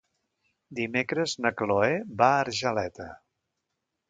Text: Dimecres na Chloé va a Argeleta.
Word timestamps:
Dimecres 0.79 1.35
na 1.45 1.51
Chloé 1.59 2.01
va 2.23 2.31
a 2.31 2.41
Argeleta. 2.47 3.09